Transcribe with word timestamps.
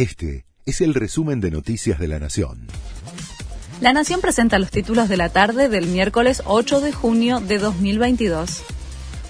Este 0.00 0.46
es 0.64 0.80
el 0.80 0.94
resumen 0.94 1.42
de 1.42 1.50
Noticias 1.50 1.98
de 1.98 2.08
la 2.08 2.18
Nación. 2.18 2.68
La 3.82 3.92
Nación 3.92 4.22
presenta 4.22 4.58
los 4.58 4.70
títulos 4.70 5.10
de 5.10 5.18
la 5.18 5.28
tarde 5.28 5.68
del 5.68 5.88
miércoles 5.88 6.42
8 6.46 6.80
de 6.80 6.90
junio 6.90 7.40
de 7.40 7.58
2022. 7.58 8.62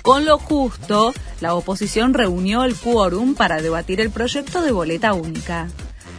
Con 0.02 0.24
lo 0.26 0.38
justo, 0.38 1.12
la 1.40 1.56
oposición 1.56 2.14
reunió 2.14 2.62
el 2.62 2.76
quórum 2.76 3.34
para 3.34 3.60
debatir 3.60 4.00
el 4.00 4.10
proyecto 4.10 4.62
de 4.62 4.70
boleta 4.70 5.12
única. 5.12 5.66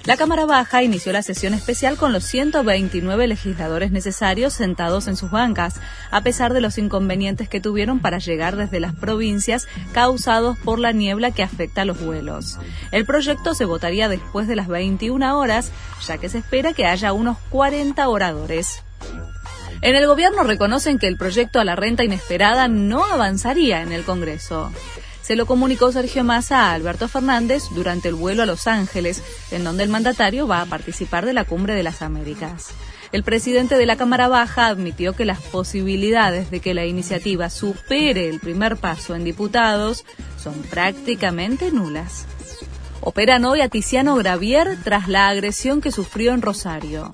La 0.03 0.17
Cámara 0.17 0.47
Baja 0.47 0.81
inició 0.81 1.13
la 1.13 1.21
sesión 1.21 1.53
especial 1.53 1.95
con 1.95 2.11
los 2.11 2.23
129 2.23 3.27
legisladores 3.27 3.91
necesarios 3.91 4.51
sentados 4.51 5.07
en 5.07 5.15
sus 5.15 5.29
bancas, 5.29 5.75
a 6.09 6.21
pesar 6.21 6.53
de 6.53 6.61
los 6.61 6.79
inconvenientes 6.79 7.47
que 7.47 7.61
tuvieron 7.61 7.99
para 7.99 8.17
llegar 8.17 8.55
desde 8.55 8.79
las 8.79 8.95
provincias 8.95 9.67
causados 9.91 10.57
por 10.57 10.79
la 10.79 10.91
niebla 10.91 11.29
que 11.29 11.43
afecta 11.43 11.83
a 11.83 11.85
los 11.85 12.03
vuelos. 12.03 12.57
El 12.91 13.05
proyecto 13.05 13.53
se 13.53 13.65
votaría 13.65 14.09
después 14.09 14.47
de 14.47 14.55
las 14.55 14.67
21 14.67 15.37
horas, 15.37 15.71
ya 16.07 16.17
que 16.17 16.29
se 16.29 16.39
espera 16.39 16.73
que 16.73 16.87
haya 16.87 17.13
unos 17.13 17.37
40 17.51 18.09
oradores. 18.09 18.83
En 19.81 19.95
el 19.95 20.07
gobierno 20.07 20.41
reconocen 20.43 20.97
que 20.97 21.07
el 21.07 21.17
proyecto 21.17 21.59
a 21.59 21.63
la 21.63 21.75
renta 21.75 22.03
inesperada 22.03 22.67
no 22.67 23.05
avanzaría 23.05 23.83
en 23.83 23.91
el 23.91 24.03
Congreso. 24.03 24.71
Se 25.31 25.37
lo 25.37 25.45
comunicó 25.45 25.93
Sergio 25.93 26.25
Massa 26.25 26.63
a 26.63 26.73
Alberto 26.73 27.07
Fernández 27.07 27.63
durante 27.73 28.09
el 28.09 28.15
vuelo 28.15 28.43
a 28.43 28.45
Los 28.45 28.67
Ángeles, 28.67 29.23
en 29.51 29.63
donde 29.63 29.83
el 29.83 29.89
mandatario 29.89 30.45
va 30.45 30.59
a 30.59 30.65
participar 30.65 31.25
de 31.25 31.31
la 31.31 31.45
Cumbre 31.45 31.73
de 31.73 31.83
las 31.83 32.01
Américas. 32.01 32.71
El 33.13 33.23
presidente 33.23 33.77
de 33.77 33.85
la 33.85 33.95
Cámara 33.95 34.27
Baja 34.27 34.67
admitió 34.67 35.13
que 35.13 35.23
las 35.23 35.39
posibilidades 35.39 36.51
de 36.51 36.59
que 36.59 36.73
la 36.73 36.85
iniciativa 36.85 37.49
supere 37.49 38.27
el 38.27 38.41
primer 38.41 38.75
paso 38.75 39.15
en 39.15 39.23
diputados 39.23 40.03
son 40.37 40.55
prácticamente 40.63 41.71
nulas. 41.71 42.25
Operan 42.99 43.45
hoy 43.45 43.61
a 43.61 43.69
Tiziano 43.69 44.17
Gravier 44.17 44.79
tras 44.83 45.07
la 45.07 45.29
agresión 45.29 45.79
que 45.79 45.93
sufrió 45.93 46.33
en 46.33 46.41
Rosario. 46.41 47.13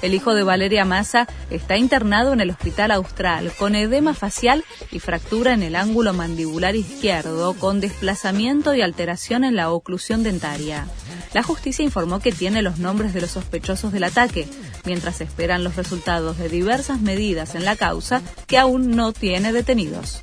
El 0.00 0.14
hijo 0.14 0.34
de 0.34 0.44
Valeria 0.44 0.84
Massa 0.84 1.26
está 1.50 1.76
internado 1.76 2.32
en 2.32 2.40
el 2.40 2.50
Hospital 2.50 2.92
Austral 2.92 3.52
con 3.58 3.74
edema 3.74 4.14
facial 4.14 4.64
y 4.92 5.00
fractura 5.00 5.54
en 5.54 5.62
el 5.62 5.74
ángulo 5.74 6.14
mandibular 6.14 6.76
izquierdo 6.76 7.54
con 7.54 7.80
desplazamiento 7.80 8.74
y 8.74 8.82
alteración 8.82 9.42
en 9.42 9.56
la 9.56 9.72
oclusión 9.72 10.22
dentaria. 10.22 10.86
La 11.34 11.42
justicia 11.42 11.84
informó 11.84 12.20
que 12.20 12.32
tiene 12.32 12.62
los 12.62 12.78
nombres 12.78 13.12
de 13.12 13.20
los 13.20 13.32
sospechosos 13.32 13.92
del 13.92 14.04
ataque, 14.04 14.48
mientras 14.84 15.20
esperan 15.20 15.64
los 15.64 15.76
resultados 15.76 16.38
de 16.38 16.48
diversas 16.48 17.00
medidas 17.00 17.54
en 17.56 17.64
la 17.64 17.74
causa 17.74 18.22
que 18.46 18.56
aún 18.56 18.90
no 18.90 19.12
tiene 19.12 19.52
detenidos. 19.52 20.22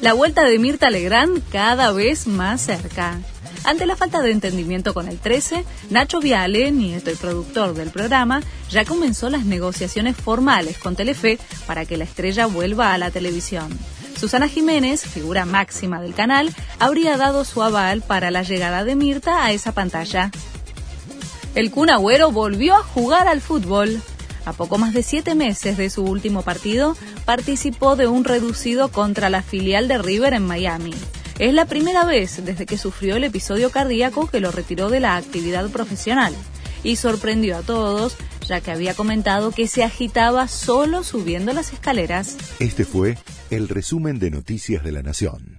La 0.00 0.12
vuelta 0.12 0.44
de 0.44 0.60
Mirta 0.60 0.90
Legrand 0.90 1.42
cada 1.50 1.90
vez 1.90 2.28
más 2.28 2.60
cerca. 2.60 3.18
Ante 3.64 3.84
la 3.84 3.96
falta 3.96 4.20
de 4.20 4.30
entendimiento 4.30 4.94
con 4.94 5.08
el 5.08 5.18
13, 5.18 5.64
Nacho 5.90 6.20
Viale, 6.20 6.70
nieto 6.70 7.10
y 7.10 7.16
productor 7.16 7.74
del 7.74 7.90
programa, 7.90 8.40
ya 8.70 8.84
comenzó 8.84 9.28
las 9.28 9.44
negociaciones 9.44 10.16
formales 10.16 10.78
con 10.78 10.94
Telefe 10.94 11.38
para 11.66 11.84
que 11.84 11.96
la 11.96 12.04
estrella 12.04 12.46
vuelva 12.46 12.94
a 12.94 12.98
la 12.98 13.10
televisión. 13.10 13.76
Susana 14.18 14.48
Jiménez, 14.48 15.02
figura 15.04 15.44
máxima 15.44 16.00
del 16.00 16.14
canal, 16.14 16.54
habría 16.78 17.16
dado 17.16 17.44
su 17.44 17.60
aval 17.60 18.00
para 18.02 18.30
la 18.30 18.44
llegada 18.44 18.84
de 18.84 18.94
Mirta 18.94 19.44
a 19.44 19.50
esa 19.50 19.72
pantalla. 19.72 20.30
El 21.56 21.72
Kun 21.72 21.90
Agüero 21.90 22.30
volvió 22.30 22.76
a 22.76 22.84
jugar 22.84 23.26
al 23.26 23.40
fútbol. 23.40 24.00
A 24.48 24.54
poco 24.54 24.78
más 24.78 24.94
de 24.94 25.02
siete 25.02 25.34
meses 25.34 25.76
de 25.76 25.90
su 25.90 26.04
último 26.04 26.40
partido, 26.40 26.96
participó 27.26 27.96
de 27.96 28.06
un 28.06 28.24
reducido 28.24 28.88
contra 28.88 29.28
la 29.28 29.42
filial 29.42 29.88
de 29.88 29.98
River 29.98 30.32
en 30.32 30.46
Miami. 30.46 30.94
Es 31.38 31.52
la 31.52 31.66
primera 31.66 32.06
vez 32.06 32.42
desde 32.42 32.64
que 32.64 32.78
sufrió 32.78 33.16
el 33.16 33.24
episodio 33.24 33.70
cardíaco 33.70 34.26
que 34.26 34.40
lo 34.40 34.50
retiró 34.50 34.88
de 34.88 35.00
la 35.00 35.16
actividad 35.16 35.68
profesional 35.68 36.34
y 36.82 36.96
sorprendió 36.96 37.58
a 37.58 37.62
todos 37.62 38.16
ya 38.46 38.62
que 38.62 38.70
había 38.70 38.94
comentado 38.94 39.50
que 39.50 39.68
se 39.68 39.84
agitaba 39.84 40.48
solo 40.48 41.04
subiendo 41.04 41.52
las 41.52 41.74
escaleras. 41.74 42.38
Este 42.58 42.86
fue 42.86 43.18
el 43.50 43.68
resumen 43.68 44.18
de 44.18 44.30
Noticias 44.30 44.82
de 44.82 44.92
la 44.92 45.02
Nación. 45.02 45.57